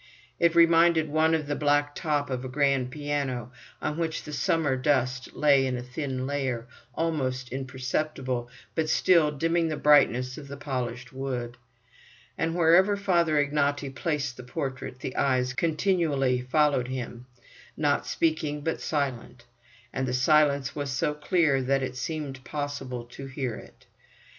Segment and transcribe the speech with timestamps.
[0.39, 3.51] It reminded one of the black top of a grand piano,
[3.83, 9.67] on which the summer dust lay in a thin layer, almost imperceptible, but still dimming
[9.67, 11.55] the brightness of the polished wood.
[12.35, 17.27] And wherever Father Ignaty placed the portrait, the eyes continually followed him,
[17.77, 19.45] not speaking, but silent;
[19.93, 23.85] and the silence was so clear that it seemed possible to hear it.